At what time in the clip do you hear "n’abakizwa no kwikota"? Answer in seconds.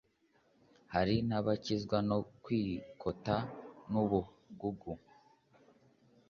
1.27-3.35